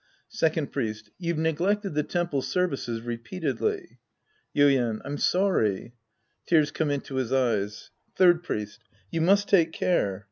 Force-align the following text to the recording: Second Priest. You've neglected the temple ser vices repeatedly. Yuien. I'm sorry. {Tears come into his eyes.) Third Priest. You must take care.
Second 0.31 0.71
Priest. 0.71 1.11
You've 1.19 1.37
neglected 1.37 1.93
the 1.93 2.01
temple 2.01 2.41
ser 2.41 2.67
vices 2.67 3.03
repeatedly. 3.05 3.99
Yuien. 4.55 4.99
I'm 5.05 5.19
sorry. 5.19 5.93
{Tears 6.47 6.71
come 6.71 6.89
into 6.89 7.17
his 7.17 7.31
eyes.) 7.31 7.91
Third 8.15 8.41
Priest. 8.41 8.79
You 9.11 9.21
must 9.21 9.47
take 9.47 9.71
care. 9.71 10.19